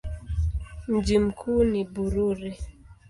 Mji 0.87 1.19
mkuu 1.19 1.63
ni 1.63 1.83
Bururi. 1.85 2.57